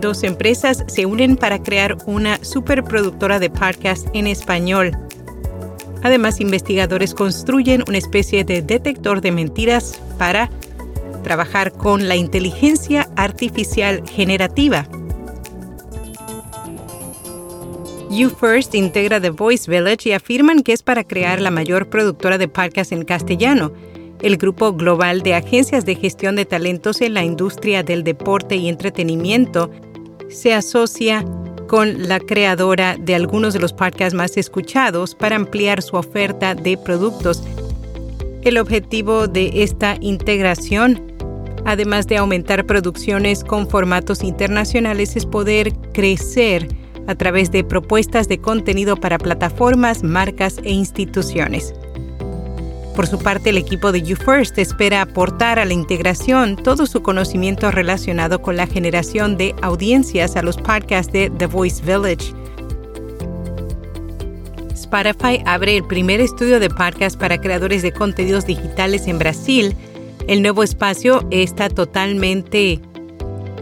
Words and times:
dos 0.00 0.22
empresas 0.22 0.84
se 0.86 1.06
unen 1.06 1.36
para 1.36 1.62
crear 1.62 1.96
una 2.06 2.42
superproductora 2.44 3.38
de 3.38 3.50
podcast 3.50 4.06
en 4.12 4.26
español. 4.26 4.96
Además, 6.02 6.40
investigadores 6.40 7.14
construyen 7.14 7.82
una 7.88 7.98
especie 7.98 8.44
de 8.44 8.62
detector 8.62 9.20
de 9.20 9.32
mentiras 9.32 10.00
para 10.18 10.50
trabajar 11.24 11.72
con 11.72 12.06
la 12.06 12.14
inteligencia 12.14 13.08
artificial 13.16 14.02
generativa. 14.08 14.86
YouFirst 18.08 18.74
integra 18.76 19.20
The 19.20 19.30
Voice 19.30 19.68
Village 19.70 20.08
y 20.08 20.12
afirman 20.12 20.62
que 20.62 20.72
es 20.72 20.82
para 20.82 21.02
crear 21.02 21.40
la 21.40 21.50
mayor 21.50 21.88
productora 21.88 22.38
de 22.38 22.46
podcast 22.46 22.92
en 22.92 23.04
castellano. 23.04 23.72
El 24.22 24.36
grupo 24.36 24.72
global 24.72 25.22
de 25.22 25.34
agencias 25.34 25.84
de 25.84 25.96
gestión 25.96 26.36
de 26.36 26.44
talentos 26.44 27.00
en 27.00 27.14
la 27.14 27.24
industria 27.24 27.82
del 27.82 28.04
deporte 28.04 28.56
y 28.56 28.68
entretenimiento 28.68 29.70
se 30.28 30.54
asocia 30.54 31.24
con 31.68 32.08
la 32.08 32.20
creadora 32.20 32.96
de 32.98 33.14
algunos 33.14 33.54
de 33.54 33.60
los 33.60 33.72
podcasts 33.72 34.14
más 34.14 34.36
escuchados 34.36 35.14
para 35.14 35.36
ampliar 35.36 35.82
su 35.82 35.96
oferta 35.96 36.54
de 36.54 36.76
productos. 36.76 37.42
El 38.42 38.58
objetivo 38.58 39.26
de 39.26 39.62
esta 39.62 39.96
integración, 40.00 41.02
además 41.64 42.06
de 42.06 42.18
aumentar 42.18 42.64
producciones 42.66 43.42
con 43.42 43.68
formatos 43.68 44.22
internacionales, 44.22 45.16
es 45.16 45.26
poder 45.26 45.72
crecer 45.92 46.68
a 47.08 47.14
través 47.14 47.50
de 47.50 47.64
propuestas 47.64 48.28
de 48.28 48.38
contenido 48.38 48.96
para 48.96 49.18
plataformas, 49.18 50.02
marcas 50.02 50.58
e 50.62 50.70
instituciones. 50.70 51.74
Por 52.96 53.06
su 53.06 53.18
parte, 53.18 53.50
el 53.50 53.58
equipo 53.58 53.92
de 53.92 54.00
YouFirst 54.00 54.56
espera 54.58 55.02
aportar 55.02 55.58
a 55.58 55.66
la 55.66 55.74
integración 55.74 56.56
todo 56.56 56.86
su 56.86 57.02
conocimiento 57.02 57.70
relacionado 57.70 58.40
con 58.40 58.56
la 58.56 58.66
generación 58.66 59.36
de 59.36 59.54
audiencias 59.60 60.34
a 60.34 60.42
los 60.42 60.56
podcasts 60.56 61.12
de 61.12 61.28
The 61.28 61.44
Voice 61.44 61.82
Village. 61.84 62.32
Spotify 64.72 65.42
abre 65.44 65.76
el 65.76 65.84
primer 65.84 66.20
estudio 66.20 66.58
de 66.58 66.70
podcast 66.70 67.20
para 67.20 67.36
creadores 67.38 67.82
de 67.82 67.92
contenidos 67.92 68.46
digitales 68.46 69.06
en 69.08 69.18
Brasil. 69.18 69.76
El 70.26 70.40
nuevo 70.40 70.62
espacio 70.62 71.26
está 71.30 71.68
totalmente 71.68 72.80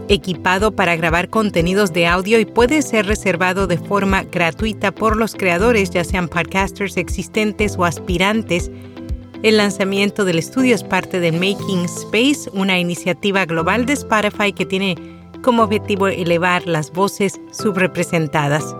equipado 0.07 0.71
para 0.71 0.95
grabar 0.95 1.29
contenidos 1.29 1.91
de 1.91 2.07
audio 2.07 2.39
y 2.39 2.45
puede 2.45 2.81
ser 2.81 3.05
reservado 3.05 3.67
de 3.67 3.79
forma 3.79 4.23
gratuita 4.23 4.91
por 4.93 5.17
los 5.17 5.35
creadores, 5.35 5.89
ya 5.89 6.05
sean 6.05 6.29
podcasters 6.29 6.95
existentes 6.95 7.75
o 7.77 7.83
aspirantes 7.83 8.71
el 9.43 9.57
lanzamiento 9.57 10.25
del 10.25 10.39
estudio 10.39 10.75
es 10.75 10.83
parte 10.83 11.19
de 11.19 11.31
Making 11.31 11.85
Space, 11.85 12.49
una 12.53 12.79
iniciativa 12.79 13.45
global 13.45 13.85
de 13.85 13.93
Spotify 13.93 14.53
que 14.53 14.65
tiene 14.65 14.95
como 15.41 15.63
objetivo 15.63 16.07
elevar 16.07 16.65
las 16.65 16.91
voces 16.91 17.39
subrepresentadas. 17.51 18.75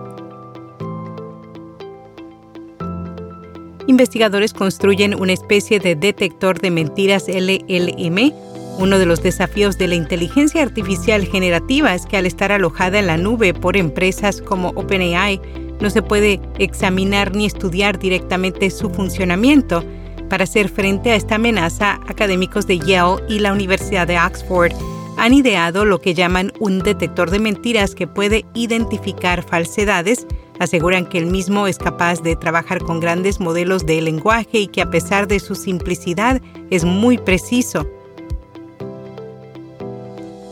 Investigadores 3.86 4.52
construyen 4.52 5.14
una 5.14 5.32
especie 5.32 5.78
de 5.78 5.94
detector 5.94 6.58
de 6.60 6.72
mentiras 6.72 7.28
LLM. 7.28 8.32
Uno 8.78 8.98
de 8.98 9.06
los 9.06 9.22
desafíos 9.22 9.78
de 9.78 9.86
la 9.86 9.94
inteligencia 9.94 10.62
artificial 10.62 11.24
generativa 11.24 11.94
es 11.94 12.04
que 12.04 12.16
al 12.16 12.26
estar 12.26 12.50
alojada 12.50 12.98
en 12.98 13.06
la 13.06 13.16
nube 13.16 13.54
por 13.54 13.76
empresas 13.76 14.42
como 14.42 14.70
OpenAI, 14.70 15.40
no 15.80 15.90
se 15.90 16.02
puede 16.02 16.40
examinar 16.58 17.36
ni 17.36 17.46
estudiar 17.46 17.98
directamente 17.98 18.70
su 18.70 18.90
funcionamiento 18.90 19.84
para 20.28 20.44
hacer 20.44 20.68
frente 20.68 21.10
a 21.10 21.16
esta 21.16 21.36
amenaza, 21.36 22.00
académicos 22.06 22.66
de 22.66 22.78
Yale 22.78 23.22
y 23.28 23.38
la 23.38 23.52
Universidad 23.52 24.06
de 24.06 24.18
Oxford 24.18 24.72
han 25.16 25.32
ideado 25.32 25.84
lo 25.84 26.00
que 26.00 26.14
llaman 26.14 26.52
un 26.60 26.80
detector 26.80 27.30
de 27.30 27.38
mentiras 27.38 27.94
que 27.94 28.06
puede 28.06 28.44
identificar 28.54 29.42
falsedades. 29.42 30.26
Aseguran 30.58 31.06
que 31.06 31.18
el 31.18 31.26
mismo 31.26 31.66
es 31.66 31.78
capaz 31.78 32.22
de 32.22 32.36
trabajar 32.36 32.80
con 32.80 33.00
grandes 33.00 33.40
modelos 33.40 33.86
de 33.86 34.00
lenguaje 34.00 34.60
y 34.60 34.66
que 34.68 34.82
a 34.82 34.90
pesar 34.90 35.26
de 35.26 35.40
su 35.40 35.54
simplicidad 35.54 36.40
es 36.70 36.84
muy 36.84 37.18
preciso. 37.18 37.86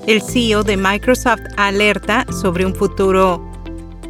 El 0.07 0.21
CEO 0.21 0.63
de 0.63 0.77
Microsoft 0.77 1.41
alerta 1.57 2.27
sobre 2.31 2.67
un 2.67 2.75
futuro 2.75 3.43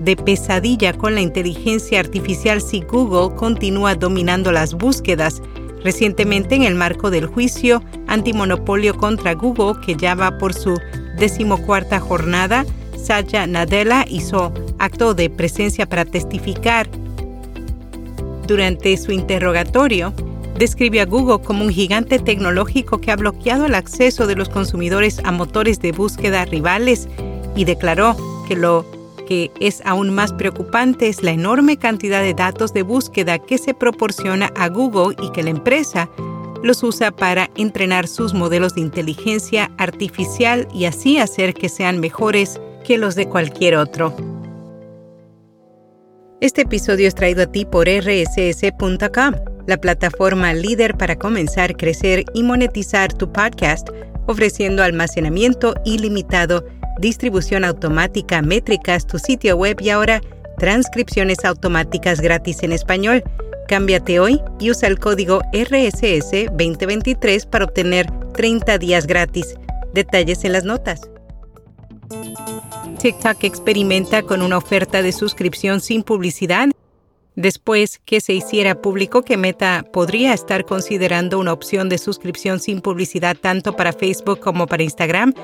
de 0.00 0.16
pesadilla 0.16 0.93
con 0.93 1.15
la 1.15 1.21
inteligencia 1.21 2.00
artificial 2.00 2.60
si 2.60 2.81
Google 2.81 3.34
continúa 3.37 3.94
dominando 3.94 4.53
las 4.53 4.75
búsquedas. 4.75 5.43
Recientemente, 5.82 6.55
en 6.55 6.62
el 6.62 6.75
marco 6.75 7.10
del 7.10 7.27
juicio 7.27 7.82
antimonopolio 8.06 8.97
contra 8.97 9.34
Google, 9.34 9.81
que 9.84 9.97
ya 9.97 10.15
va 10.15 10.38
por 10.38 10.55
su 10.55 10.78
decimocuarta 11.19 12.00
jornada, 12.00 12.65
Satya 12.97 13.47
Nadella 13.47 14.05
hizo 14.09 14.53
acto 14.78 15.15
de 15.15 15.28
presencia 15.31 15.87
para 15.87 16.05
testificar. 16.05 16.88
Durante 18.47 18.97
su 18.97 19.12
interrogatorio, 19.12 20.12
describió 20.59 21.03
a 21.03 21.06
Google 21.06 21.44
como 21.44 21.65
un 21.65 21.71
gigante 21.71 22.19
tecnológico 22.19 23.00
que 23.00 23.11
ha 23.11 23.16
bloqueado 23.16 23.66
el 23.66 23.75
acceso 23.75 24.26
de 24.26 24.37
los 24.37 24.49
consumidores 24.49 25.21
a 25.25 25.32
motores 25.32 25.81
de 25.81 25.93
búsqueda 25.93 26.44
rivales 26.44 27.09
y 27.56 27.65
declaró 27.65 28.16
que 28.49 28.56
lo 28.56 28.87
que 29.27 29.51
es 29.61 29.83
aún 29.85 30.11
más 30.11 30.33
preocupante 30.33 31.09
es 31.09 31.23
la 31.23 31.33
enorme 31.33 31.77
cantidad 31.77 32.21
de 32.21 32.35
datos 32.35 32.73
de 32.73 32.83
búsqueda 32.83 33.39
que 33.39 33.59
se 33.59 33.75
proporciona 33.75 34.53
a 34.57 34.69
Google 34.69 35.17
y 35.23 35.31
que 35.31 35.43
la 35.43 35.51
empresa 35.51 36.09
los 36.62 36.83
usa 36.83 37.11
para 37.11 37.51
entrenar 37.57 38.09
sus 38.09 38.33
modelos 38.33 38.75
de 38.75 38.81
inteligencia 38.81 39.71
artificial 39.77 40.67
y 40.73 40.87
así 40.87 41.19
hacer 41.19 41.53
que 41.53 41.69
sean 41.69 42.01
mejores 42.01 42.61
que 42.85 42.97
los 42.97 43.15
de 43.15 43.29
cualquier 43.29 43.77
otro. 43.77 44.15
Este 46.41 46.62
episodio 46.62 47.09
es 47.09 47.15
traído 47.15 47.43
a 47.43 47.47
ti 47.47 47.65
por 47.65 47.89
rss.com, 47.89 49.35
la 49.67 49.77
plataforma 49.79 50.53
líder 50.53 50.97
para 50.97 51.17
comenzar, 51.17 51.77
crecer 51.77 52.25
y 52.35 52.43
monetizar 52.43 53.12
tu 53.12 53.33
podcast, 53.33 53.89
ofreciendo 54.27 54.83
almacenamiento 54.83 55.75
ilimitado 55.85 56.65
distribución 56.99 57.65
automática, 57.65 58.43
métricas, 58.43 59.06
tu 59.06 59.19
sitio 59.19 59.56
web 59.56 59.81
y 59.81 59.91
ahora 59.91 60.21
transcripciones 60.59 61.44
automáticas 61.44 62.21
gratis 62.21 62.62
en 62.62 62.72
español. 62.72 63.22
Cámbiate 63.69 64.21
hoy 64.21 64.41
y 64.60 64.71
usa 64.71 64.88
el 64.88 64.99
código 64.99 65.41
RSS 65.53 66.47
2023 66.53 67.47
para 67.47 67.65
obtener 67.65 68.06
30 68.34 68.78
días 68.78 69.06
gratis. 69.06 69.55
Detalles 69.93 70.44
en 70.44 70.53
las 70.53 70.65
notas. 70.65 71.10
TikTok 73.00 73.44
experimenta 73.44 74.22
con 74.22 74.43
una 74.43 74.59
oferta 74.59 75.03
de 75.03 75.12
suscripción 75.12 75.81
sin 75.81 76.03
publicidad. 76.03 76.69
Después 77.37 78.00
que 78.05 78.21
se 78.21 78.32
hiciera 78.32 78.81
público 78.81 79.22
que 79.22 79.37
Meta 79.37 79.84
podría 79.93 80.32
estar 80.34 80.65
considerando 80.65 81.38
una 81.38 81.53
opción 81.53 81.88
de 81.88 81.99
suscripción 81.99 82.61
sin 82.61 82.81
publicidad 82.81 83.37
tanto 83.37 83.75
para 83.75 83.93
Facebook 83.93 84.38
como 84.38 84.66
para 84.66 84.84
Instagram, 84.84 85.34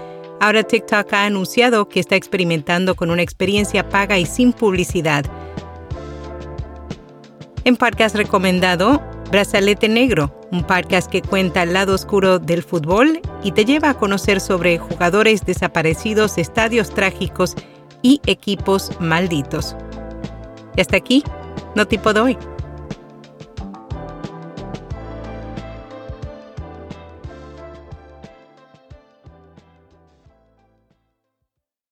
Ahora 0.40 0.62
TikTok 0.62 1.12
ha 1.12 1.26
anunciado 1.26 1.86
que 1.90 2.00
está 2.00 2.16
experimentando 2.16 2.94
con 2.94 3.10
una 3.10 3.20
experiencia 3.20 3.90
paga 3.90 4.18
y 4.18 4.24
sin 4.24 4.54
publicidad. 4.54 5.26
En 7.64 7.76
podcast 7.76 8.16
recomendado, 8.16 9.02
Brazalete 9.30 9.86
Negro, 9.86 10.34
un 10.50 10.64
podcast 10.64 11.10
que 11.10 11.20
cuenta 11.20 11.62
el 11.62 11.74
lado 11.74 11.94
oscuro 11.94 12.38
del 12.38 12.62
fútbol 12.62 13.20
y 13.44 13.52
te 13.52 13.66
lleva 13.66 13.90
a 13.90 13.94
conocer 13.98 14.40
sobre 14.40 14.78
jugadores 14.78 15.44
desaparecidos, 15.44 16.38
estadios 16.38 16.88
trágicos 16.88 17.54
y 18.00 18.22
equipos 18.24 18.92
malditos. 18.98 19.76
Y 20.74 20.80
hasta 20.80 20.96
aquí, 20.96 21.22
no 21.76 21.86
tipo 21.86 22.14
de 22.14 22.20
hoy. 22.20 22.38